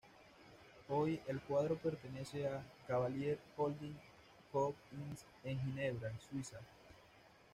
[0.89, 3.93] Hoy el cuadro pertenece a Cavaliere Holding,
[4.51, 6.57] Co., Inc., en Ginebra, Suiza.